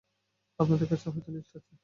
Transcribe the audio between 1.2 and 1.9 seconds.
List আছে?